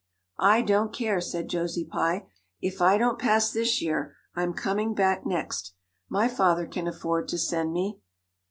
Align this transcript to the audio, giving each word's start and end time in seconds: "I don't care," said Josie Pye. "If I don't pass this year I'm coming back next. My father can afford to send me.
"I 0.39 0.63
don't 0.63 0.91
care," 0.91 1.21
said 1.21 1.47
Josie 1.47 1.85
Pye. 1.85 2.25
"If 2.59 2.81
I 2.81 2.97
don't 2.97 3.19
pass 3.19 3.51
this 3.51 3.83
year 3.83 4.15
I'm 4.35 4.51
coming 4.51 4.95
back 4.95 5.27
next. 5.27 5.75
My 6.09 6.27
father 6.27 6.65
can 6.65 6.87
afford 6.87 7.27
to 7.27 7.37
send 7.37 7.71
me. 7.71 7.99